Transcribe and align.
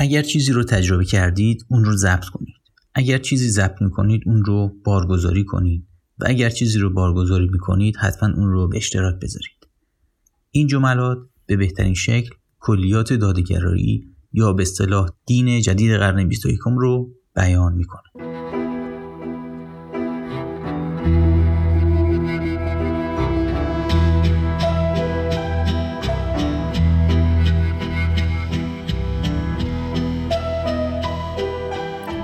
اگر 0.00 0.22
چیزی 0.22 0.52
رو 0.52 0.64
تجربه 0.64 1.04
کردید 1.04 1.64
اون 1.68 1.84
رو 1.84 1.96
ضبط 1.96 2.24
کنید. 2.24 2.54
اگر 2.94 3.18
چیزی 3.18 3.48
ضبط 3.48 3.82
می‌کنید 3.82 4.22
اون 4.26 4.44
رو 4.44 4.72
بارگذاری 4.84 5.44
کنید. 5.44 5.86
و 6.18 6.24
اگر 6.26 6.50
چیزی 6.50 6.78
رو 6.78 6.90
بارگذاری 6.90 7.48
می‌کنید 7.52 7.96
حتما 7.96 8.28
اون 8.36 8.50
رو 8.50 8.68
به 8.68 8.76
اشتراک 8.76 9.14
بذارید. 9.14 9.68
این 10.50 10.66
جملات 10.66 11.18
به 11.46 11.56
بهترین 11.56 11.94
شکل 11.94 12.30
کلیات 12.58 13.12
دادگرایی 13.12 14.04
یا 14.32 14.52
به 14.52 14.62
اصطلاح 14.62 15.10
دین 15.26 15.60
جدید 15.60 15.92
قرن 15.92 16.28
21 16.28 16.58
رو 16.66 17.10
بیان 17.34 17.74
می‌کنه. 17.74 18.27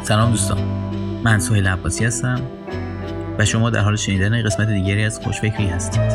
سلام 0.04 0.30
دوستان. 0.30 0.58
من 1.22 1.38
سهیل 1.38 1.66
عباسی 1.66 2.04
هستم 2.04 2.40
و 3.38 3.44
شما 3.44 3.70
در 3.70 3.80
حال 3.80 3.96
شنیدن 3.96 4.42
قسمت 4.42 4.68
دیگری 4.68 5.04
از 5.04 5.20
خوشفکری 5.20 5.66
هستید. 5.66 6.12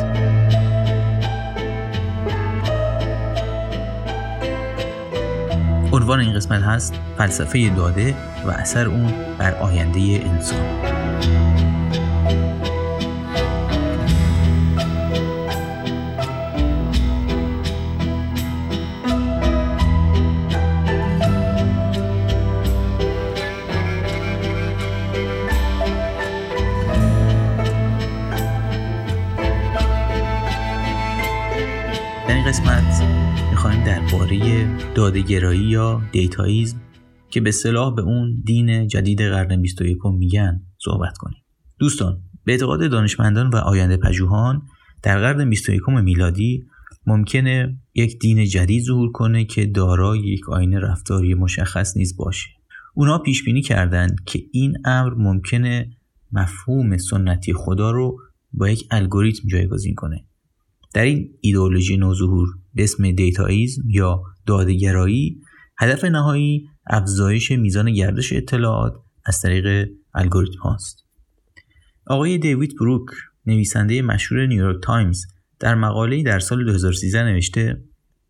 عنوان 5.92 6.20
این 6.20 6.34
قسمت 6.34 6.62
هست 6.62 6.94
فلسفه 7.18 7.68
داده 7.68 8.14
و 8.46 8.50
اثر 8.50 8.86
اون 8.86 9.12
بر 9.38 9.54
آینده 9.54 10.00
انسان. 10.00 10.89
دادگرایی 35.00 35.60
یا 35.60 36.02
دیتاییزم 36.12 36.80
که 37.30 37.40
به 37.40 37.50
صلاح 37.50 37.94
به 37.94 38.02
اون 38.02 38.42
دین 38.44 38.88
جدید 38.88 39.22
قرن 39.22 39.62
21 39.62 39.98
میگن 40.18 40.60
صحبت 40.78 41.18
کنیم. 41.18 41.42
دوستان 41.78 42.22
به 42.44 42.52
اعتقاد 42.52 42.90
دانشمندان 42.90 43.50
و 43.50 43.56
آینده 43.56 43.96
پژوهان 43.96 44.62
در 45.02 45.18
قرن 45.18 45.50
21 45.50 45.88
میلادی 45.88 46.66
ممکنه 47.06 47.78
یک 47.94 48.18
دین 48.18 48.44
جدید 48.44 48.84
ظهور 48.84 49.12
کنه 49.12 49.44
که 49.44 49.66
دارای 49.66 50.18
یک 50.18 50.48
آینه 50.48 50.78
رفتاری 50.78 51.34
مشخص 51.34 51.96
نیز 51.96 52.16
باشه. 52.16 52.48
اونا 52.94 53.18
پیش 53.18 53.44
بینی 53.44 53.62
کردند 53.62 54.16
که 54.26 54.42
این 54.52 54.74
امر 54.84 55.14
ممکنه 55.14 55.90
مفهوم 56.32 56.96
سنتی 56.96 57.52
خدا 57.52 57.90
رو 57.90 58.18
با 58.52 58.68
یک 58.68 58.88
الگوریتم 58.90 59.48
جایگزین 59.48 59.94
کنه. 59.94 60.26
در 60.94 61.04
این 61.04 61.30
ایدئولوژی 61.40 61.96
نوظهور 61.96 62.48
به 62.74 62.82
اسم 62.84 63.10
Dataism 63.10 63.82
یا 63.88 64.22
دادگرایی 64.50 65.40
هدف 65.78 66.04
نهایی 66.04 66.68
افزایش 66.86 67.50
میزان 67.50 67.92
گردش 67.92 68.32
اطلاعات 68.32 68.94
از 69.26 69.40
طریق 69.40 69.88
الگوریتم 70.14 70.58
هاست. 70.58 71.04
آقای 72.06 72.38
دیوید 72.38 72.76
بروک 72.80 73.06
نویسنده 73.46 74.02
مشهور 74.02 74.46
نیویورک 74.46 74.82
تایمز 74.82 75.24
در 75.60 75.74
مقاله‌ای 75.74 76.22
در 76.22 76.38
سال 76.38 76.64
2013 76.64 77.22
نوشته 77.22 77.82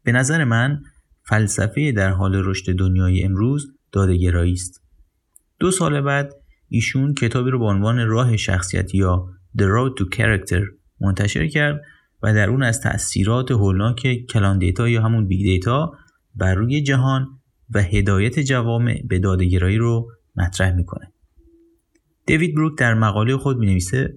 به 0.04 0.12
نظر 0.12 0.44
من 0.44 0.82
فلسفه 1.28 1.92
در 1.92 2.10
حال 2.10 2.34
رشد 2.34 2.72
دنیای 2.72 3.22
امروز 3.22 3.66
دادگرایی 3.92 4.52
است. 4.52 4.82
دو 5.60 5.70
سال 5.70 6.00
بعد 6.00 6.32
ایشون 6.68 7.14
کتابی 7.14 7.50
رو 7.50 7.58
با 7.58 7.70
عنوان 7.70 8.08
راه 8.08 8.36
شخصیت 8.36 8.94
یا 8.94 9.26
The 9.58 9.64
Road 9.64 10.00
to 10.00 10.16
Character 10.16 10.62
منتشر 11.00 11.46
کرد 11.46 11.80
و 12.22 12.34
در 12.34 12.50
اون 12.50 12.62
از 12.62 12.80
تأثیرات 12.80 13.50
هولناک 13.50 14.26
کلان 14.30 14.58
data 14.58 14.88
یا 14.88 15.02
همون 15.02 15.26
big 15.26 15.42
data 15.42 15.92
بر 16.34 16.54
روی 16.54 16.82
جهان 16.82 17.28
و 17.70 17.82
هدایت 17.82 18.40
جوامع 18.40 19.02
به 19.08 19.18
دادگرایی 19.18 19.76
رو 19.76 20.08
مطرح 20.36 20.74
می‌کنه. 20.74 21.12
دیوید 22.26 22.54
بروک 22.54 22.78
در 22.78 22.94
مقاله 22.94 23.36
خود 23.36 23.58
می 23.58 23.66
نویسه 23.66 24.14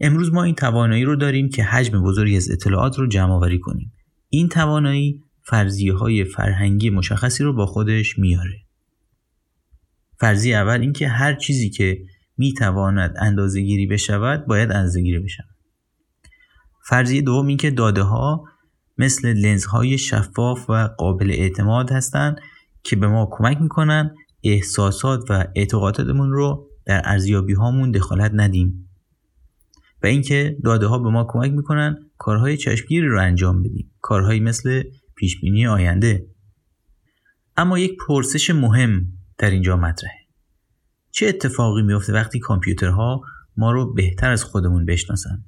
امروز 0.00 0.32
ما 0.32 0.42
این 0.42 0.54
توانایی 0.54 1.04
رو 1.04 1.16
داریم 1.16 1.48
که 1.48 1.64
حجم 1.64 2.02
بزرگی 2.02 2.36
از 2.36 2.50
اطلاعات 2.50 2.98
رو 2.98 3.06
جمع 3.06 3.32
آوری 3.32 3.58
کنیم. 3.58 3.92
این 4.28 4.48
توانایی 4.48 5.22
فرضیه 5.42 5.94
های 5.94 6.24
فرهنگی 6.24 6.90
مشخصی 6.90 7.44
رو 7.44 7.52
با 7.52 7.66
خودش 7.66 8.18
میاره. 8.18 8.58
فرضیه 10.20 10.56
اول 10.56 10.80
اینکه 10.80 11.08
هر 11.08 11.34
چیزی 11.34 11.70
که 11.70 11.98
می‌تواند 12.36 13.14
اندازه 13.18 13.60
گیری 13.60 13.86
بشود 13.86 14.46
باید 14.46 14.72
اندازه 14.72 15.02
گیری 15.02 15.18
بشود. 15.18 15.46
فرضیه 16.88 17.22
دوم 17.22 17.46
اینکه 17.46 17.70
داده 17.70 18.02
ها 18.02 18.44
مثل 19.02 19.32
لنزهای 19.32 19.98
شفاف 19.98 20.70
و 20.70 20.88
قابل 20.98 21.30
اعتماد 21.30 21.92
هستند 21.92 22.40
که 22.82 22.96
به 22.96 23.08
ما 23.08 23.28
کمک 23.30 23.60
می‌کنن 23.60 24.14
احساسات 24.44 25.30
و 25.30 25.44
اعتقاداتمون 25.56 26.32
رو 26.32 26.68
در 26.86 27.02
ارزیابی 27.04 27.52
هامون 27.52 27.90
دخالت 27.90 28.30
ندیم. 28.34 28.88
و 30.02 30.06
اینکه 30.06 30.56
داده 30.64 30.86
ها 30.86 30.98
به 30.98 31.10
ما 31.10 31.26
کمک 31.28 31.52
می‌کنن 31.52 31.96
کارهای 32.18 32.56
چشمگیری 32.56 33.08
رو 33.08 33.20
انجام 33.20 33.62
بدیم 33.62 33.92
کارهایی 34.00 34.40
مثل 34.40 34.82
پیش 35.16 35.40
بینی 35.40 35.66
آینده. 35.66 36.26
اما 37.56 37.78
یک 37.78 37.96
پرسش 38.06 38.50
مهم 38.50 39.06
در 39.38 39.50
اینجا 39.50 39.76
مطرحه. 39.76 40.26
چه 41.10 41.26
اتفاقی 41.26 41.82
میفته 41.82 42.12
وقتی 42.12 42.38
کامپیوترها 42.38 43.22
ما 43.56 43.72
رو 43.72 43.92
بهتر 43.92 44.30
از 44.30 44.44
خودمون 44.44 44.84
بشناسن؟ 44.84 45.44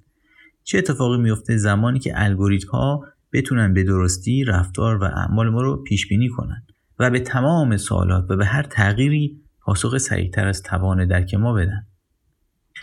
چه 0.65 0.79
اتفاقی 0.79 1.19
میفته 1.19 1.57
زمانی 1.57 1.99
که 1.99 2.13
الگوریتم 2.15 2.69
ها 2.69 3.05
بتونن 3.35 3.75
به 3.75 3.85
درستی 3.85 4.45
رفتار 4.45 4.97
و 4.97 5.05
اعمال 5.05 5.51
ما 5.51 5.63
رو 5.63 5.83
پیش 5.83 6.09
بینی 6.09 6.29
کنن 6.29 6.63
و 6.99 7.11
به 7.11 7.21
تمام 7.21 7.77
سوالات 7.77 8.31
و 8.31 8.37
به 8.37 8.47
هر 8.47 8.63
تغییری 8.63 9.41
پاسخ 9.65 9.99
سریعتر 9.99 10.47
از 10.47 10.63
توان 10.63 11.09
درک 11.09 11.35
ما 11.35 11.53
بدن. 11.53 11.87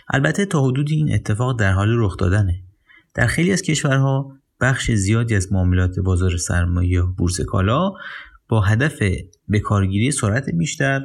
البته 0.08 0.46
تا 0.46 0.64
حدودی 0.64 0.94
این 0.94 1.14
اتفاق 1.14 1.58
در 1.58 1.72
حال 1.72 1.88
رخ 1.90 2.16
دادنه. 2.16 2.62
در 3.14 3.26
خیلی 3.26 3.52
از 3.52 3.62
کشورها 3.62 4.32
بخش 4.60 4.90
زیادی 4.90 5.34
از 5.34 5.52
معاملات 5.52 5.98
بازار 5.98 6.36
سرمایه 6.36 6.90
یا 6.90 7.06
بورس 7.18 7.40
کالا 7.40 7.92
با 8.48 8.60
هدف 8.60 8.98
به 9.48 9.60
کارگیری 9.60 10.10
سرعت 10.10 10.50
بیشتر 10.50 11.02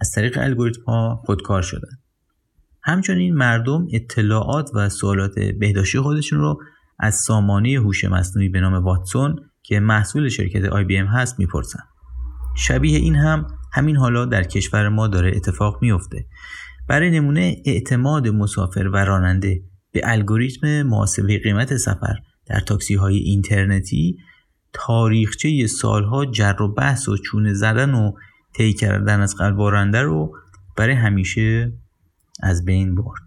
از 0.00 0.10
طریق 0.10 0.38
الگوریتم 0.38 0.82
ها 0.82 1.22
خودکار 1.26 1.62
شدن. 1.62 1.98
همچنین 2.82 3.34
مردم 3.34 3.86
اطلاعات 3.92 4.70
و 4.74 4.88
سوالات 4.88 5.34
بهداشتی 5.38 5.98
خودشون 5.98 6.38
رو 6.38 6.60
از 6.98 7.14
سامانه 7.14 7.70
هوش 7.70 8.04
مصنوعی 8.04 8.48
به 8.48 8.60
نام 8.60 8.74
واتسون 8.74 9.36
که 9.62 9.80
محصول 9.80 10.28
شرکت 10.28 10.64
آی 10.64 10.84
بی 10.84 10.96
ام 10.96 11.06
هست 11.06 11.38
می‌پرسن 11.38 11.80
شبیه 12.56 12.98
این 12.98 13.14
هم 13.14 13.46
همین 13.72 13.96
حالا 13.96 14.24
در 14.24 14.42
کشور 14.42 14.88
ما 14.88 15.08
داره 15.08 15.32
اتفاق 15.36 15.78
میفته 15.82 16.26
برای 16.88 17.10
نمونه 17.10 17.56
اعتماد 17.66 18.28
مسافر 18.28 18.88
و 18.88 18.96
راننده 18.96 19.62
به 19.92 20.00
الگوریتم 20.04 20.82
محاسبه 20.82 21.38
قیمت 21.38 21.76
سفر 21.76 22.14
در 22.46 22.60
تاکسی 22.60 22.94
های 22.94 23.16
اینترنتی 23.16 24.16
تاریخچه 24.72 25.66
سالها 25.66 26.26
جر 26.26 26.62
و 26.62 26.74
بحث 26.74 27.08
و 27.08 27.16
چونه 27.16 27.54
زدن 27.54 27.94
و 27.94 28.12
طی 28.54 28.72
کردن 28.72 29.20
از 29.20 29.36
قلب 29.36 29.60
رو 29.94 30.32
برای 30.76 30.94
همیشه 30.94 31.72
از 32.42 32.64
بین 32.64 32.94
برد. 32.94 33.22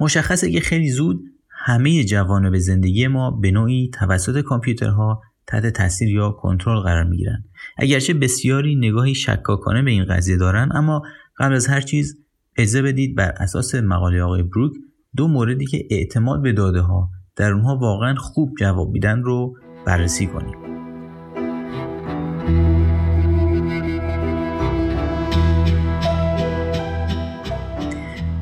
مشخصه 0.00 0.50
که 0.50 0.60
خیلی 0.60 0.90
زود 0.90 1.20
همه 1.68 2.04
جوانب 2.04 2.58
زندگی 2.58 3.06
ما 3.06 3.30
به 3.30 3.50
نوعی 3.50 3.90
توسط 3.94 4.40
کامپیوترها 4.40 5.22
تحت 5.46 5.66
تاثیر 5.66 6.08
یا 6.08 6.30
کنترل 6.30 6.80
قرار 6.80 7.04
می‌گیرن. 7.04 7.44
اگرچه 7.78 8.14
بسیاری 8.14 8.76
نگاهی 8.76 9.14
شکاکانه 9.14 9.82
به 9.82 9.90
این 9.90 10.04
قضیه 10.04 10.36
دارن 10.36 10.68
اما 10.74 11.02
قبل 11.38 11.54
از 11.54 11.66
هر 11.66 11.80
چیز 11.80 12.18
اجازه 12.56 12.82
بدید 12.82 13.16
بر 13.16 13.34
اساس 13.36 13.74
مقاله 13.74 14.22
آقای 14.22 14.42
بروک 14.42 14.72
دو 15.16 15.28
موردی 15.28 15.66
که 15.66 15.86
اعتماد 15.90 16.42
به 16.42 16.52
داده 16.52 16.80
ها 16.80 17.10
در 17.36 17.52
اونها 17.52 17.76
واقعا 17.76 18.14
خوب 18.14 18.54
جواب 18.60 18.90
میدن 18.90 19.22
رو 19.22 19.56
بررسی 19.86 20.26
کنیم. 20.26 20.56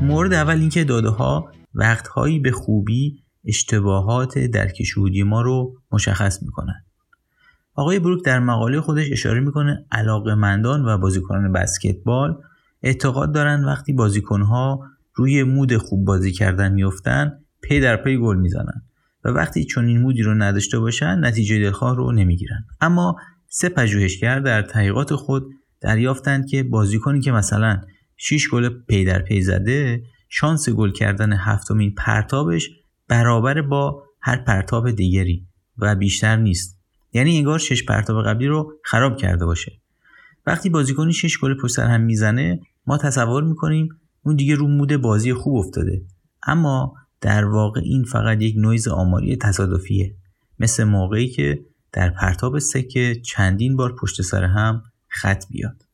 مورد 0.02 0.32
اول 0.32 0.58
اینکه 0.58 0.84
داده 0.84 1.08
ها 1.08 1.50
وقتهایی 1.74 2.38
به 2.38 2.50
خوبی 2.50 3.22
اشتباهات 3.44 4.38
درک 4.38 4.82
شهودی 4.82 5.22
ما 5.22 5.42
رو 5.42 5.74
مشخص 5.92 6.42
می‌کنن. 6.42 6.84
آقای 7.74 7.98
بروک 7.98 8.24
در 8.24 8.40
مقاله 8.40 8.80
خودش 8.80 9.12
اشاره 9.12 9.40
می‌کنه 9.40 9.84
مندان 10.36 10.84
و 10.84 10.98
بازیکنان 10.98 11.52
بسکتبال 11.52 12.42
اعتقاد 12.82 13.34
دارن 13.34 13.64
وقتی 13.64 13.92
بازیکنها 13.92 14.80
روی 15.14 15.42
mood 15.42 15.76
خوب 15.76 16.04
بازی 16.04 16.32
کردن 16.32 16.72
میفتن 16.72 17.38
پی 17.62 17.80
در 17.80 17.96
پی 17.96 18.18
گل 18.18 18.36
می‌زنن 18.36 18.82
و 19.24 19.28
وقتی 19.28 19.64
چنین 19.64 19.86
mood 19.86 20.00
ی 20.00 20.22
رو 20.22 20.34
نداشته 20.34 20.78
باشن 20.78 21.24
نتیجه 21.24 21.58
دلخواه 21.58 21.96
رو 21.96 22.12
نمی‌گیرن. 22.12 22.64
اما 22.80 23.16
سه 23.48 23.68
پژوهشگر 23.68 24.40
در 24.40 24.62
تحقیقات 24.62 25.14
خود 25.14 25.46
دریافتند 25.80 26.46
که 26.46 26.62
بازیکنی 26.62 27.20
که 27.20 27.32
مثلا 27.32 27.80
6 28.16 28.48
گل 28.50 28.68
پی 28.68 29.04
در 29.04 29.22
پی 29.22 29.42
زده 29.42 30.02
شانس 30.36 30.68
گل 30.68 30.92
کردن 30.92 31.32
هفتمین 31.32 31.94
پرتابش 31.94 32.70
برابر 33.08 33.62
با 33.62 34.02
هر 34.20 34.36
پرتاب 34.36 34.90
دیگری 34.90 35.46
و 35.78 35.94
بیشتر 35.94 36.36
نیست. 36.36 36.78
یعنی 37.12 37.36
انگار 37.36 37.58
شش 37.58 37.84
پرتاب 37.84 38.24
قبلی 38.24 38.46
رو 38.46 38.72
خراب 38.84 39.16
کرده 39.16 39.46
باشه. 39.46 39.72
وقتی 40.46 40.70
بازیکنی 40.70 41.12
6 41.12 41.38
گل 41.38 41.54
پشت 41.62 41.78
هم 41.78 42.00
می‌زنه 42.00 42.60
ما 42.86 42.98
تصور 42.98 43.44
می‌کنیم 43.44 43.88
اون 44.22 44.36
دیگه 44.36 44.54
رو 44.54 44.68
مود 44.68 44.96
بازی 44.96 45.34
خوب 45.34 45.56
افتاده. 45.56 46.02
اما 46.46 46.94
در 47.20 47.44
واقع 47.44 47.80
این 47.84 48.04
فقط 48.04 48.42
یک 48.42 48.54
نویز 48.58 48.88
آماری 48.88 49.36
تصادفیه. 49.36 50.14
مثل 50.58 50.84
موقعی 50.84 51.28
که 51.28 51.64
در 51.92 52.10
پرتاب 52.10 52.58
سکه 52.58 53.14
چندین 53.14 53.76
بار 53.76 53.96
پشت 53.96 54.22
سر 54.22 54.44
هم 54.44 54.82
خط 55.08 55.44
بیاد. 55.50 55.84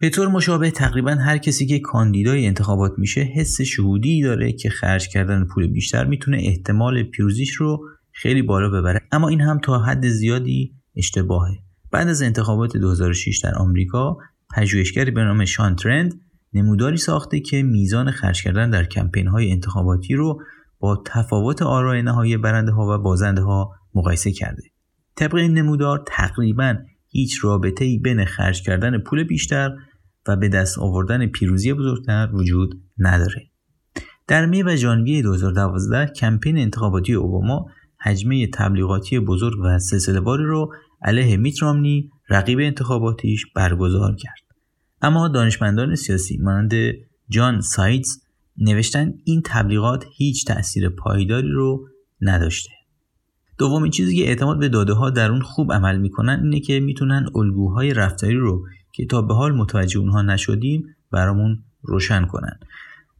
به 0.00 0.10
طور 0.10 0.28
مشابه 0.28 0.70
تقریبا 0.70 1.10
هر 1.10 1.38
کسی 1.38 1.66
که 1.66 1.78
کاندیدای 1.78 2.46
انتخابات 2.46 2.92
میشه 2.98 3.20
حس 3.20 3.60
شهودی 3.60 4.22
داره 4.22 4.52
که 4.52 4.70
خرج 4.70 5.08
کردن 5.08 5.44
پول 5.44 5.66
بیشتر 5.66 6.04
می‌تونه 6.04 6.38
احتمال 6.40 7.02
پیروزیش 7.02 7.54
رو 7.54 7.88
خیلی 8.12 8.42
بالا 8.42 8.68
ببره 8.68 9.00
اما 9.12 9.28
این 9.28 9.40
هم 9.40 9.58
تا 9.58 9.78
حد 9.78 10.08
زیادی 10.08 10.74
اشتباهه 10.96 11.58
بعد 11.90 12.08
از 12.08 12.22
انتخابات 12.22 12.76
2006 12.76 13.38
در 13.44 13.54
آمریکا 13.54 14.16
پژوهشگری 14.56 15.10
به 15.10 15.24
نام 15.24 15.44
شان 15.44 15.76
ترند 15.76 16.20
نموداری 16.52 16.96
ساخته 16.96 17.40
که 17.40 17.62
میزان 17.62 18.10
خرج 18.10 18.42
کردن 18.42 18.70
در 18.70 18.84
کمپین 18.84 19.26
های 19.26 19.52
انتخاباتی 19.52 20.14
رو 20.14 20.42
با 20.78 21.02
تفاوت 21.06 21.62
آرای 21.62 22.02
نهایی 22.02 22.36
برنده 22.36 22.72
ها 22.72 22.94
و 22.94 23.02
بازنده 23.02 23.42
ها 23.42 23.70
مقایسه 23.94 24.32
کرده. 24.32 24.62
طبق 25.16 25.34
این 25.34 25.58
نمودار 25.58 26.04
تقریبا 26.06 26.76
هیچ 27.10 27.44
رابطه 27.44 27.84
ای 27.84 27.98
بین 27.98 28.24
خرج 28.24 28.62
کردن 28.62 28.98
پول 28.98 29.24
بیشتر 29.24 29.76
و 30.28 30.36
به 30.36 30.48
دست 30.48 30.78
آوردن 30.78 31.26
پیروزی 31.26 31.72
بزرگتر 31.72 32.30
وجود 32.32 32.82
نداره. 32.98 33.50
در 34.26 34.46
می 34.46 34.62
و 34.62 34.76
ژانویه 34.76 35.22
2012 35.22 36.12
کمپین 36.12 36.58
انتخاباتی 36.58 37.14
اوباما 37.14 37.66
حجمه 38.00 38.46
تبلیغاتی 38.46 39.20
بزرگ 39.20 39.58
و 39.64 39.78
سلسله‌واری 39.78 40.44
رو 40.44 40.72
علیه 41.02 41.36
میت 41.36 41.62
رامنی 41.62 42.10
رقیب 42.30 42.58
انتخاباتیش 42.58 43.46
برگزار 43.54 44.16
کرد. 44.16 44.42
اما 45.02 45.28
دانشمندان 45.28 45.94
سیاسی 45.94 46.38
مانند 46.38 46.72
جان 47.28 47.60
سایدز 47.60 48.08
نوشتن 48.58 49.12
این 49.24 49.42
تبلیغات 49.44 50.04
هیچ 50.16 50.46
تأثیر 50.46 50.88
پایداری 50.88 51.50
رو 51.50 51.88
نداشته. 52.20 52.70
دومین 53.58 53.90
چیزی 53.90 54.16
که 54.16 54.28
اعتماد 54.28 54.58
به 54.58 54.68
داده 54.68 54.92
ها 54.92 55.10
در 55.10 55.30
اون 55.30 55.40
خوب 55.40 55.72
عمل 55.72 55.98
می‌کنن 55.98 56.40
اینه 56.42 56.60
که 56.60 56.80
می‌تونن 56.80 57.26
الگوهای 57.36 57.94
رفتاری 57.94 58.36
رو 58.36 58.66
که 58.98 59.06
تا 59.06 59.22
به 59.22 59.34
حال 59.34 59.52
متوجه 59.52 59.98
اونها 59.98 60.22
نشدیم 60.22 60.84
برامون 61.12 61.64
روشن 61.82 62.26
کنن 62.26 62.58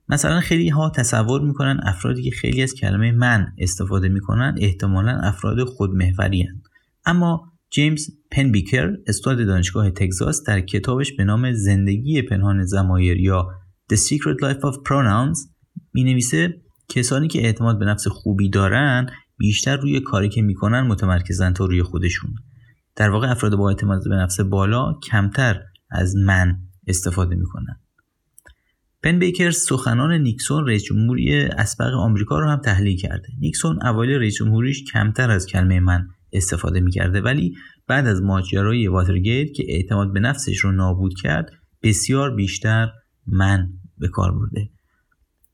مثلا 0.08 0.40
خیلی 0.40 0.68
ها 0.68 0.90
تصور 0.90 1.40
می‌کنن 1.40 1.80
افرادی 1.82 2.22
که 2.22 2.30
خیلی 2.30 2.62
از 2.62 2.74
کلمه 2.74 3.12
من 3.12 3.46
استفاده 3.58 4.08
می‌کنن 4.08 4.54
احتمالا 4.58 5.20
افراد 5.22 5.64
خودمحوری 5.64 6.42
هن. 6.42 6.62
اما 7.06 7.52
جیمز 7.70 8.06
پنبیکر 8.30 8.92
استاد 9.06 9.46
دانشگاه 9.46 9.90
تگزاس 9.90 10.42
در 10.42 10.60
کتابش 10.60 11.12
به 11.12 11.24
نام 11.24 11.52
زندگی 11.52 12.22
پنهان 12.22 12.64
زمایر 12.64 13.16
یا 13.16 13.48
The 13.92 13.96
Secret 13.96 14.42
Life 14.42 14.60
of 14.60 14.74
Pronouns 14.88 15.38
می 15.94 16.04
نویسه 16.04 16.62
کسانی 16.88 17.28
که 17.28 17.44
اعتماد 17.44 17.78
به 17.78 17.84
نفس 17.84 18.08
خوبی 18.08 18.50
دارن 18.50 19.10
بیشتر 19.36 19.76
روی 19.76 20.00
کاری 20.00 20.28
که 20.28 20.42
می‌کنن 20.42 20.80
متمرکزن 20.80 21.52
تا 21.52 21.64
روی 21.66 21.82
خودشون 21.82 22.34
در 22.96 23.10
واقع 23.10 23.30
افراد 23.30 23.56
با 23.56 23.68
اعتماد 23.68 24.08
به 24.08 24.16
نفس 24.16 24.40
بالا 24.40 24.92
کمتر 25.02 25.60
از 25.90 26.16
من 26.16 26.58
استفاده 26.86 27.36
می‌کنن. 27.36 27.80
پن 29.02 29.18
بیکر 29.18 29.50
سخنان 29.50 30.12
نیکسون 30.12 30.66
رئیس 30.66 30.84
جمهوری 30.84 31.42
اسبق 31.42 31.94
آمریکا 31.94 32.38
رو 32.38 32.48
هم 32.48 32.60
تحلیل 32.60 32.96
کرده. 32.96 33.28
نیکسون 33.40 33.82
اوایل 33.82 34.10
رئیس 34.10 34.34
جمهوریش 34.34 34.84
کمتر 34.92 35.30
از 35.30 35.46
کلمه 35.46 35.80
من 35.80 36.08
استفاده 36.32 36.80
می‌کرده 36.80 37.20
ولی 37.20 37.54
بعد 37.86 38.06
از 38.06 38.22
ماجرای 38.22 38.88
واترگیت 38.88 39.52
که 39.52 39.64
اعتماد 39.68 40.12
به 40.12 40.20
نفسش 40.20 40.58
رو 40.58 40.72
نابود 40.72 41.14
کرد 41.14 41.50
بسیار 41.82 42.34
بیشتر 42.34 42.90
من 43.26 43.68
به 43.98 44.08
کار 44.08 44.32
برده. 44.32 44.70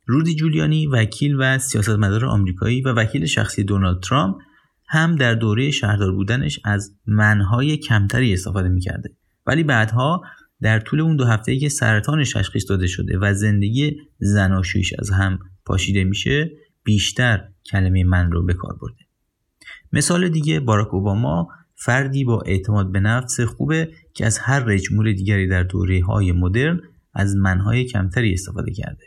رودی 0.07 0.35
جولیانی 0.35 0.87
وکیل 0.87 1.37
و 1.39 1.59
سیاستمدار 1.59 2.25
آمریکایی 2.25 2.83
و 2.83 2.89
وکیل 2.89 3.27
شخصی 3.27 3.65
دونالد 3.65 4.03
ترامپ 4.03 4.37
هم 4.89 5.17
در 5.17 5.35
دوره 5.35 5.71
شهردار 5.71 6.13
بودنش 6.13 6.61
از 6.65 6.97
منهای 7.07 7.77
کمتری 7.77 8.33
استفاده 8.33 8.69
می‌کرده. 8.69 9.17
ولی 9.47 9.65
بعدها 9.65 10.23
در 10.61 10.81
طول 10.81 11.01
اون 11.01 11.17
دو 11.17 11.25
هفته 11.25 11.59
که 11.59 11.69
سرطانش 11.69 12.33
تشخیص 12.33 12.71
داده 12.71 12.87
شده 12.87 13.19
و 13.19 13.35
زندگی 13.35 13.97
زناشویش 14.19 14.95
از 14.99 15.11
هم 15.11 15.39
پاشیده 15.65 16.05
میشه 16.05 16.51
بیشتر 16.85 17.49
کلمه 17.71 18.05
من 18.05 18.33
رو 18.33 18.45
به 18.45 18.55
کار 18.55 18.77
برده. 18.81 19.05
مثال 19.93 20.29
دیگه 20.29 20.61
باراک 20.61 20.95
اوباما 20.95 21.49
فردی 21.75 22.25
با 22.25 22.43
اعتماد 22.47 22.93
به 22.93 23.01
نفس 23.01 23.41
خوبه 23.41 23.93
که 24.15 24.27
از 24.27 24.39
هر 24.39 24.61
رئیس 24.61 24.89
دیگری 25.17 25.49
در 25.49 25.63
دوره 25.63 26.05
های 26.05 26.33
مدرن 26.33 26.81
از 27.15 27.37
منهای 27.37 27.85
کمتری 27.85 28.33
استفاده 28.33 28.73
کرده. 28.73 29.05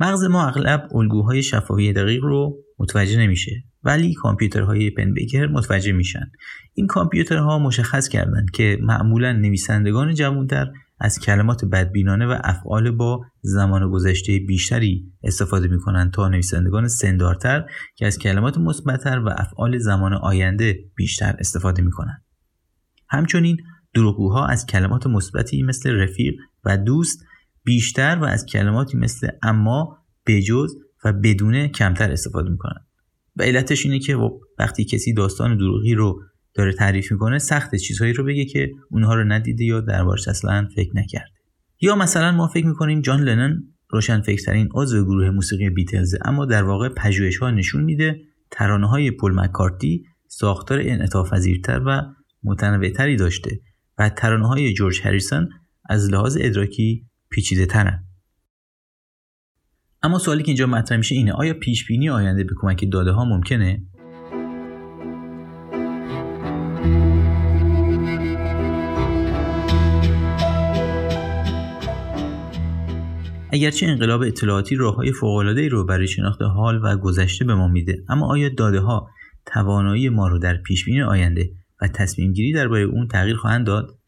مغز 0.00 0.24
ما 0.24 0.46
اغلب 0.46 0.88
الگوهای 0.96 1.42
شفاهی 1.42 1.92
دقیق 1.92 2.24
رو 2.24 2.64
متوجه 2.78 3.18
نمیشه. 3.18 3.64
ولی 3.84 4.14
کامپیوترهای 4.14 4.90
پنبیکر 4.90 5.46
متوجه 5.46 5.92
میشن. 5.92 6.30
این 6.74 6.86
کامپیوترها 6.86 7.58
مشخص 7.58 8.08
کردند 8.08 8.50
که 8.50 8.78
معمولا 8.82 9.32
نویسندگان 9.32 10.14
جوانتر 10.14 10.72
از 11.00 11.18
کلمات 11.18 11.64
بدبینانه 11.64 12.26
و 12.26 12.38
افعال 12.44 12.90
با 12.90 13.24
زمان 13.40 13.90
گذشته 13.90 14.38
بیشتری 14.38 15.12
استفاده 15.22 15.68
می‌کنند 15.68 16.12
تا 16.12 16.28
نویسندگان 16.28 16.88
سندارتر 16.88 17.64
که 17.96 18.06
از 18.06 18.18
کلمات 18.18 18.58
مثبتتر 18.58 19.18
و 19.18 19.28
افعال 19.28 19.78
زمان 19.78 20.12
آینده 20.12 20.84
بیشتر 20.96 21.36
استفاده 21.38 21.82
می‌کنند 21.82 22.22
همچنین 23.08 23.56
دروغگوها 23.94 24.46
از 24.46 24.66
کلمات 24.66 25.06
مثبتی 25.06 25.62
مثل 25.62 25.90
رفیق 25.90 26.34
و 26.64 26.76
دوست 26.76 27.24
بیشتر 27.64 28.18
و 28.20 28.24
از 28.24 28.46
کلماتی 28.46 28.96
مثل 28.96 29.28
اما 29.42 29.98
بجز 30.26 30.74
و 31.04 31.12
بدونه 31.12 31.68
کمتر 31.68 32.12
استفاده 32.12 32.50
می‌کنن. 32.50 32.86
و 33.36 33.42
علتش 33.42 33.86
اینه 33.86 33.98
که 33.98 34.16
خب 34.16 34.40
وقتی 34.58 34.84
کسی 34.84 35.12
داستان 35.12 35.56
دروغی 35.56 35.94
رو 35.94 36.22
داره 36.54 36.72
تعریف 36.72 37.12
می‌کنه 37.12 37.38
سخت 37.38 37.74
چیزهایی 37.74 38.12
رو 38.12 38.24
بگه 38.24 38.44
که 38.44 38.70
اونها 38.90 39.14
رو 39.14 39.24
ندیده 39.24 39.64
یا 39.64 39.80
دربارش 39.80 40.28
اصلا 40.28 40.68
فکر 40.76 40.90
نکرده 40.94 41.34
یا 41.80 41.96
مثلا 41.96 42.32
ما 42.32 42.48
فکر 42.48 42.66
می‌کنیم 42.66 43.00
جان 43.00 43.20
لنن 43.20 43.62
روشن 43.90 44.20
فکرترین 44.20 44.68
عضو 44.74 45.04
گروه 45.04 45.30
موسیقی 45.30 45.70
بیتلزه 45.70 46.18
اما 46.24 46.46
در 46.46 46.64
واقع 46.64 46.88
پژوهش 46.88 47.36
ها 47.36 47.50
نشون 47.50 47.84
میده 47.84 48.20
ترانه 48.50 48.88
های 48.88 49.10
پل 49.10 49.32
مکارتی 49.34 50.04
ساختار 50.28 50.80
انعطاف 50.80 51.32
و 51.68 52.02
متنوعتری 52.44 53.16
داشته 53.16 53.60
و 53.98 54.08
ترانه 54.08 54.48
های 54.48 54.72
جورج 54.72 55.00
هریسون 55.04 55.48
از 55.88 56.10
لحاظ 56.10 56.38
ادراکی 56.40 57.06
پیچیده 57.30 57.66
ترن. 57.66 58.03
اما 60.04 60.18
سوالی 60.18 60.42
که 60.42 60.48
اینجا 60.48 60.66
مطرح 60.66 60.98
میشه 60.98 61.14
اینه 61.14 61.32
آیا 61.32 61.54
پیش 61.54 61.86
بینی 61.86 62.10
آینده 62.10 62.44
به 62.44 62.54
کمک 62.56 62.84
داده 62.92 63.12
ها 63.12 63.24
ممکنه؟ 63.24 63.82
اگرچه 73.52 73.86
انقلاب 73.86 74.22
اطلاعاتی 74.22 74.76
راه 74.76 74.94
های 74.94 75.12
ای 75.56 75.68
رو 75.68 75.84
برای 75.84 76.06
شناخت 76.06 76.42
حال 76.42 76.80
و 76.84 76.96
گذشته 76.96 77.44
به 77.44 77.54
ما 77.54 77.68
میده 77.68 78.04
اما 78.08 78.26
آیا 78.26 78.48
داده 78.48 78.80
ها 78.80 79.08
توانایی 79.46 80.08
ما 80.08 80.28
رو 80.28 80.38
در 80.38 80.56
پیش 80.56 80.84
بینی 80.84 81.02
آینده 81.02 81.50
و 81.82 81.88
تصمیم 81.88 82.32
گیری 82.32 82.52
درباره 82.52 82.82
اون 82.82 83.08
تغییر 83.08 83.36
خواهند 83.36 83.66
داد 83.66 83.98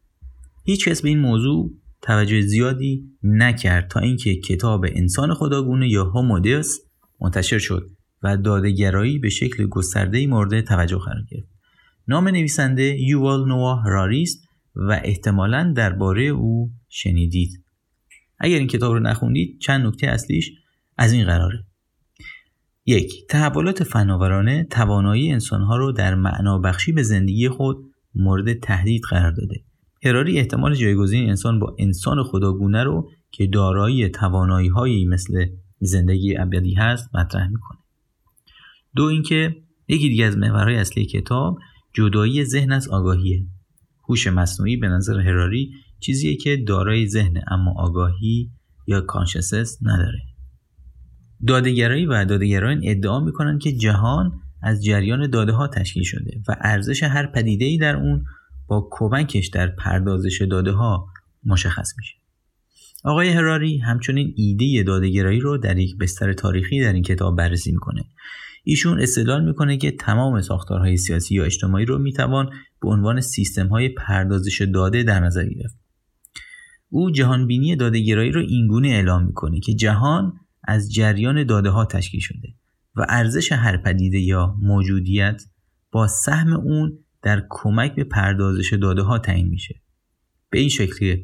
هیچ 0.65 0.87
کس 0.87 1.01
به 1.01 1.09
این 1.09 1.19
موضوع 1.19 1.71
توجه 2.01 2.41
زیادی 2.41 3.03
نکرد 3.23 3.87
تا 3.87 3.99
اینکه 3.99 4.35
کتاب 4.35 4.85
انسان 4.89 5.33
خداگونه 5.33 5.89
یا 5.89 6.03
هومودیوس 6.03 6.77
منتشر 7.21 7.59
شد 7.59 7.91
و 8.23 8.37
دادگرایی 8.37 9.19
به 9.19 9.29
شکل 9.29 9.67
گسترده‌ای 9.67 10.27
مورد 10.27 10.61
توجه 10.61 10.97
قرار 10.97 11.23
گرفت. 11.31 11.49
نام 12.07 12.27
نویسنده 12.27 12.83
یووال 12.99 13.47
نوا 13.47 13.83
راریست 13.85 14.47
و 14.75 15.01
احتمالا 15.03 15.73
درباره 15.75 16.23
او 16.23 16.71
شنیدید. 16.89 17.63
اگر 18.39 18.57
این 18.57 18.67
کتاب 18.67 18.93
رو 18.93 18.99
نخوندید 18.99 19.59
چند 19.59 19.85
نکته 19.85 20.07
اصلیش 20.07 20.51
از 20.97 21.13
این 21.13 21.25
قراره. 21.25 21.63
یک 22.85 23.27
تحولات 23.29 23.83
فناورانه 23.83 24.63
توانایی 24.63 25.31
انسانها 25.31 25.77
رو 25.77 25.91
در 25.91 26.15
معنا 26.15 26.57
بخشی 26.57 26.91
به 26.91 27.03
زندگی 27.03 27.49
خود 27.49 27.77
مورد 28.15 28.59
تهدید 28.59 29.01
قرار 29.09 29.31
داده 29.31 29.63
هراری 30.03 30.39
احتمال 30.39 30.75
جایگزین 30.75 31.29
انسان 31.29 31.59
با 31.59 31.75
انسان 31.79 32.23
خداگونه 32.23 32.83
رو 32.83 33.09
که 33.31 33.47
دارایی 33.47 34.09
توانایی 34.09 34.67
هایی 34.67 35.05
مثل 35.05 35.45
زندگی 35.79 36.37
ابدی 36.37 36.73
هست 36.73 37.15
مطرح 37.15 37.47
می‌کنه. 37.47 37.77
دو 38.95 39.03
اینکه 39.03 39.55
یکی 39.87 40.09
دیگه 40.09 40.25
از 40.25 40.37
محورهای 40.37 40.75
اصلی 40.75 41.05
کتاب 41.05 41.59
جدایی 41.93 42.45
ذهن 42.45 42.71
از 42.71 42.87
آگاهیه. 42.87 43.45
هوش 44.09 44.27
مصنوعی 44.27 44.77
به 44.77 44.87
نظر 44.87 45.19
هراری 45.19 45.71
چیزیه 45.99 46.35
که 46.35 46.57
دارای 46.57 47.07
ذهن 47.07 47.41
اما 47.47 47.73
آگاهی 47.77 48.51
یا 48.87 49.01
کانشسس 49.01 49.77
نداره. 49.81 50.19
دادگرایی 51.47 52.05
و 52.05 52.25
دادگرایان 52.25 52.81
ادعا 52.83 53.19
می‌کنن 53.19 53.59
که 53.59 53.71
جهان 53.71 54.31
از 54.61 54.83
جریان 54.83 55.29
داده 55.29 55.51
ها 55.51 55.67
تشکیل 55.67 56.03
شده 56.03 56.41
و 56.47 56.55
ارزش 56.61 57.03
هر 57.03 57.25
پدیده 57.25 57.65
ای 57.65 57.77
در 57.77 57.95
اون 57.95 58.25
با 58.67 58.87
کمکش 58.91 59.47
در 59.47 59.67
پردازش 59.67 60.41
داده 60.51 60.71
ها 60.71 61.07
مشخص 61.45 61.93
میشه. 61.97 62.13
آقای 63.03 63.29
هراری 63.29 63.77
همچنین 63.77 64.33
ایده 64.37 64.83
دادگرایی 64.83 65.39
رو 65.39 65.57
در 65.57 65.77
یک 65.77 65.97
بستر 65.97 66.33
تاریخی 66.33 66.81
در 66.81 66.93
این 66.93 67.03
کتاب 67.03 67.37
بررسی 67.37 67.71
می‌کنه. 67.71 68.03
ایشون 68.63 69.01
استدلال 69.01 69.45
می‌کنه 69.45 69.77
که 69.77 69.91
تمام 69.91 70.41
ساختارهای 70.41 70.97
سیاسی 70.97 71.35
یا 71.35 71.43
اجتماعی 71.43 71.85
رو 71.85 71.97
می‌توان 71.97 72.49
به 72.81 72.89
عنوان 72.89 73.21
سیستم 73.21 73.67
های 73.67 73.89
پردازش 73.89 74.61
داده 74.73 75.03
در 75.03 75.19
نظر 75.19 75.45
گرفت. 75.45 75.77
او 76.89 77.11
جهانبینی 77.11 77.75
دادهگرایی 77.75 78.31
رو 78.31 78.41
اینگونه 78.41 78.87
اعلام 78.87 79.25
می‌کنه 79.25 79.59
که 79.59 79.73
جهان 79.73 80.33
از 80.63 80.93
جریان 80.93 81.43
داده 81.43 81.69
ها 81.69 81.85
تشکیل 81.85 82.19
شده 82.19 82.47
و 82.95 83.05
ارزش 83.09 83.51
هر 83.51 83.77
پدیده 83.77 84.19
یا 84.19 84.55
موجودیت 84.61 85.43
با 85.91 86.07
سهم 86.07 86.53
اون 86.53 86.99
در 87.27 87.43
کمک 87.49 87.95
به 87.95 88.03
پردازش 88.03 88.73
داده 88.73 89.01
ها 89.01 89.19
تعیین 89.19 89.47
میشه. 89.47 89.81
به 90.49 90.59
این 90.59 90.69
شکل 90.69 91.17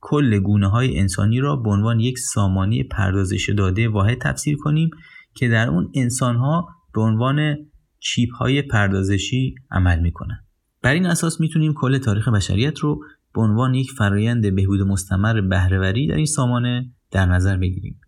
کل 0.00 0.38
گونه 0.38 0.68
های 0.70 0.98
انسانی 0.98 1.40
را 1.40 1.56
به 1.56 1.70
عنوان 1.70 2.00
یک 2.00 2.18
سامانی 2.18 2.82
پردازش 2.82 3.50
داده 3.50 3.88
واحد 3.88 4.18
تفسیر 4.18 4.56
کنیم 4.56 4.90
که 5.34 5.48
در 5.48 5.68
اون 5.68 5.92
انسان 5.94 6.36
ها 6.36 6.68
به 6.94 7.00
عنوان 7.00 7.56
چیپ 7.98 8.34
های 8.34 8.62
پردازشی 8.62 9.54
عمل 9.70 10.00
می‌کنن. 10.00 10.44
بر 10.82 10.92
این 10.92 11.06
اساس 11.06 11.40
می‌تونیم 11.40 11.72
کل 11.76 11.98
تاریخ 11.98 12.28
بشریت 12.28 12.78
رو 12.78 13.00
به 13.34 13.40
عنوان 13.40 13.74
یک 13.74 13.90
فرایند 13.90 14.54
بهبود 14.54 14.80
مستمر 14.80 15.40
بهرهوری 15.40 16.06
در 16.06 16.16
این 16.16 16.26
سامانه 16.26 16.90
در 17.10 17.26
نظر 17.26 17.56
بگیریم. 17.56 18.00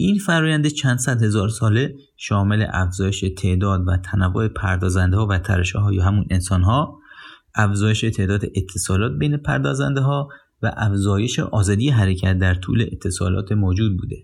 این 0.00 0.18
فرایند 0.18 0.66
چند 0.66 0.98
صد 0.98 1.22
هزار 1.22 1.48
ساله 1.48 1.94
شامل 2.16 2.66
افزایش 2.70 3.24
تعداد 3.38 3.88
و 3.88 3.96
تنوع 3.96 4.48
پردازنده 4.48 5.16
ها 5.16 5.26
و 5.26 5.38
تراشه 5.38 5.78
ها 5.78 5.92
یا 5.92 6.04
همون 6.04 6.26
انسان 6.30 6.62
ها 6.62 6.98
افزایش 7.54 8.00
تعداد 8.00 8.44
اتصالات 8.56 9.18
بین 9.18 9.36
پردازنده 9.36 10.00
ها 10.00 10.28
و 10.62 10.72
افزایش 10.76 11.38
آزادی 11.38 11.90
حرکت 11.90 12.38
در 12.38 12.54
طول 12.54 12.88
اتصالات 12.92 13.52
موجود 13.52 13.96
بوده 14.00 14.16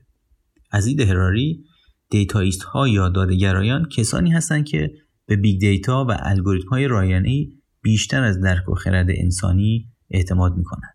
از 0.70 0.84
دید 0.84 1.00
هراری 1.00 1.64
Dataist 2.10 2.62
ها 2.62 2.88
یا 2.88 3.08
دادگرایان 3.08 3.88
کسانی 3.88 4.30
هستند 4.30 4.64
که 4.64 4.90
به 5.26 5.36
big 5.36 5.60
data 5.60 6.04
و 6.04 6.16
الگوریتم 6.18 6.68
های 6.68 6.88
رایانه‌ای 6.88 7.52
بیشتر 7.82 8.22
از 8.22 8.40
درک 8.40 8.68
و 8.68 8.74
خرد 8.74 9.06
انسانی 9.10 9.88
اعتماد 10.10 10.56
می‌کنند. 10.56 10.94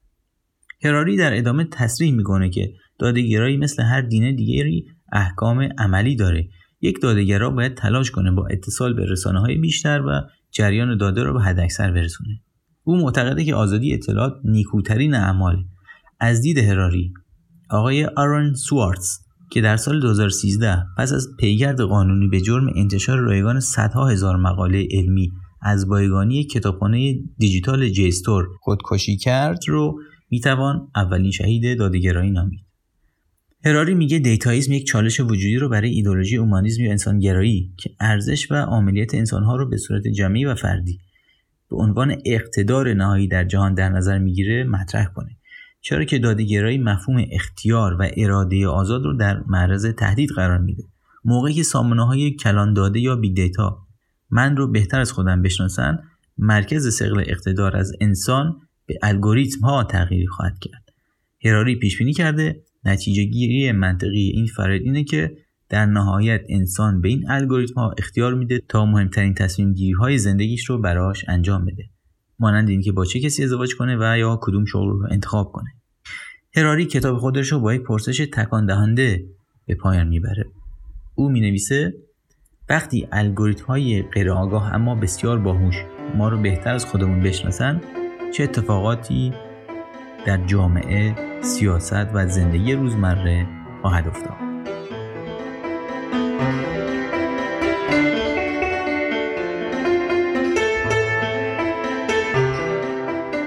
هراری 0.84 1.18
در 1.18 1.38
ادامه 1.38 1.64
تصریح 1.64 2.14
می‌کنه 2.14 2.50
که 2.50 2.74
دادگرایی 3.00 3.58
مثل 3.58 3.84
هر 3.84 4.02
دین 4.02 4.36
دیگری 4.36 4.86
احکام 5.12 5.70
عملی 5.78 6.16
داره. 6.16 6.48
یک 6.82 7.02
دادگرا 7.02 7.50
باید 7.50 7.74
تلاش 7.74 8.12
کنه 8.12 8.32
با 8.32 8.48
اتصال 8.48 8.94
به 8.94 9.06
رسانه 9.06 9.40
های 9.40 9.56
بیشتر 9.56 10.02
و 10.02 10.22
جریان 10.52 10.98
داده 10.98 11.24
را 11.24 11.34
به 11.34 11.42
حداکثر 11.42 11.92
برسونه. 11.92 12.42
او 12.84 12.98
معتقده 12.98 13.46
که 13.46 13.56
آزادی 13.56 13.94
اطلاعات 13.94 14.34
نیکوترین 14.44 15.14
اعمال 15.14 15.64
از 16.20 16.42
دید 16.42 16.58
هراری 16.58 17.14
آقای 17.70 18.06
آرون 18.06 18.54
سوارتز 18.54 19.20
که 19.52 19.62
در 19.62 19.78
سال 19.78 20.00
2013 20.00 20.84
پس 20.98 21.14
از 21.14 21.28
پیگرد 21.40 21.82
قانونی 21.82 22.28
به 22.28 22.42
جرم 22.42 22.68
انتشار 22.76 23.18
رایگان 23.18 23.60
صدها 23.60 24.08
هزار 24.08 24.38
مقاله 24.38 24.88
علمی 24.92 25.32
از 25.62 25.88
بایگانی 25.88 26.44
کتابخانه 26.44 27.16
دیجیتال 27.38 27.90
جیستور 27.90 28.48
خودکشی 28.62 29.18
کرد 29.18 29.60
رو 29.68 30.00
می‌توان 30.32 30.88
اولین 30.96 31.32
شهید 31.32 31.80
دادگرایی 31.80 32.32
نامید. 32.32 32.69
هراری 33.66 33.94
میگه 33.94 34.20
Dataism 34.20 34.74
یک 34.74 34.86
چالش 34.88 35.20
وجودی 35.20 35.56
رو 35.56 35.70
برای 35.70 35.90
ایدئولوژی 35.90 36.38
اومانیزم 36.38 36.84
یا 36.84 36.92
انسانگرایی 36.92 37.74
که 37.78 37.90
ارزش 38.00 38.52
و 38.52 38.56
عاملیت 38.56 39.16
انسانها 39.16 39.56
رو 39.56 39.70
به 39.70 39.78
صورت 39.78 40.08
جمعی 40.08 40.46
و 40.46 40.56
فردی 40.56 41.00
به 41.70 41.76
عنوان 41.76 42.16
اقتدار 42.26 42.94
نهایی 42.94 43.28
در 43.28 43.44
جهان 43.44 43.74
در 43.74 43.90
نظر 43.90 44.20
می‌گیره 44.20 44.64
مطرح 44.64 45.06
می‌کنه. 45.06 45.38
چرا 45.82 46.04
که 46.04 46.20
دادگرایی 46.20 46.78
مفهوم 46.78 47.26
اختیار 47.32 47.94
و 47.94 48.08
اراده 48.18 48.68
آزاد 48.68 49.04
رو 49.04 49.18
در 49.18 49.44
معرض 49.48 49.86
تهدید 49.86 50.30
قرار 50.30 50.58
میده. 50.58 50.84
موقعی 51.26 51.54
که 51.54 51.64
سامانه 51.64 52.06
های 52.06 52.32
کلان 52.32 52.74
داده 52.74 53.00
یا 53.00 53.16
big 53.16 53.36
data 53.36 53.78
من 54.30 54.58
رو 54.58 54.68
بهتر 54.68 55.00
از 55.00 55.12
خودم 55.12 55.42
بشناسن 55.42 56.00
مرکز 56.38 56.96
سقل 56.96 57.24
اقتدار 57.28 57.78
از 57.78 57.94
انسان 58.02 58.62
به 58.86 59.00
الگوریتم 59.02 59.60
ها 59.60 59.84
تغییر 59.84 60.30
خواهد 60.30 60.60
کرد. 60.60 60.84
هراری 61.46 61.76
پیش 61.76 61.98
بینی 61.98 62.14
کرده 62.14 62.64
نتیجه 62.86 63.24
گیری 63.24 63.72
منطقی 63.72 64.32
این 64.34 64.46
فرد 64.46 64.82
اینه 64.82 65.04
که 65.04 65.38
در 65.70 65.86
نهایت 65.86 66.42
انسان 66.50 67.02
به 67.02 67.10
این 67.10 67.30
الگوریتم 67.30 67.74
ها 67.74 67.96
اختیار 67.98 68.34
میده 68.34 68.62
تا 68.68 68.86
مهمترین 68.86 69.34
تصمیم 69.34 69.74
گیری 69.74 70.18
زندگیش 70.18 70.66
رو 70.66 70.78
براش 70.78 71.26
انجام 71.28 71.66
بده. 71.66 71.84
مانند 72.40 72.70
اینکه 72.70 72.92
با 72.92 73.06
چه 73.06 73.20
کسی 73.20 73.44
ازدواج 73.44 73.76
کنه 73.76 73.98
و 74.00 74.18
یا 74.18 74.40
کدوم 74.42 74.66
شغل 74.66 74.90
رو 74.90 75.08
انتخاب 75.12 75.52
کنه. 75.52 75.70
هراری 76.56 76.86
کتاب 76.86 77.18
خودش 77.18 77.52
رو 77.52 77.60
با 77.60 77.74
یک 77.74 77.82
پرسش 77.82 78.28
تکان 78.34 78.66
دهنده 78.66 79.26
به 79.66 79.76
پایان 79.76 80.08
می‌بره. 80.08 80.46
او 81.16 81.30
می 81.30 81.42
نویسه 81.42 81.94
وقتی 82.70 83.08
الگوریتم 83.12 83.66
های 83.66 84.02
غیر 84.02 84.32
آگاه 84.32 84.74
اما 84.74 84.96
بسیار 84.96 85.40
باهوش 85.40 85.76
ما 86.16 86.30
رو 86.30 86.42
بهتر 86.42 86.74
از 86.74 86.86
خودمون 86.86 87.20
بشناسن 87.20 87.82
چه 88.34 88.44
اتفاقاتی 88.44 89.34
در 90.26 90.46
جامعه، 90.46 91.29
سیاست 91.42 92.08
و 92.14 92.28
زندگی 92.28 92.74
روزمره 92.74 93.48
خواهد 93.82 94.08
افتاد. 94.08 94.50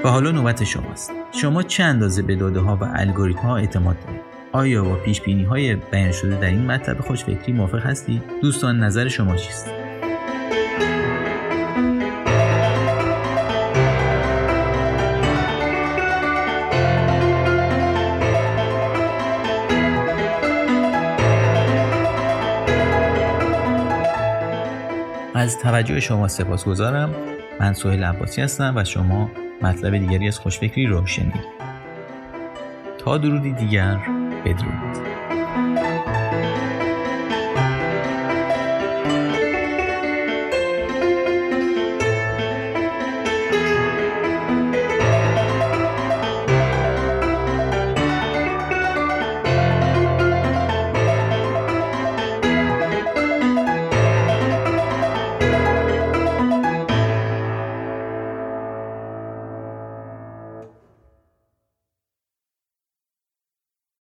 و 0.05 0.09
حالا 0.09 0.31
نوبت 0.31 0.65
شماست. 0.65 1.13
شما 1.33 1.63
چه 1.63 1.83
اندازه 1.83 2.23
به 2.23 2.37
داده 2.37 2.61
ها 2.61 2.77
و 2.77 2.85
الگوریتم 2.95 3.41
ها 3.41 3.57
اعتماد 3.57 3.97
دارید؟ 4.01 4.21
آیا 4.53 4.85
با 4.85 4.95
پیش 4.95 5.21
بینی 5.21 5.45
های 5.45 5.75
بیان 5.75 6.13
شده 6.13 6.41
در 6.41 6.47
این 6.47 6.67
مطلب 6.67 7.01
خوشفکری 7.01 7.53
موافق 7.53 7.87
هستید؟ 7.87 8.23
دوستان 8.43 8.79
نظر 8.81 9.09
شما 9.09 9.37
چیست؟ 9.37 9.72
از 25.53 25.59
توجه 25.59 26.01
شما 26.01 26.29
سپاس 26.29 26.65
گذارم 26.65 27.15
من 27.61 27.73
سوهل 27.73 28.05
عباسی 28.05 28.43
هستم 28.43 28.73
و 28.77 28.85
شما 28.85 29.31
مطلب 29.63 29.99
دیگری 29.99 30.29
از 30.29 30.39
خوشفکری 30.39 30.87
رو 30.87 31.07
شنید 31.07 31.45
تا 32.99 33.19
درودی 33.19 33.53
دیگر 33.53 33.99
بدرود. 34.45 35.12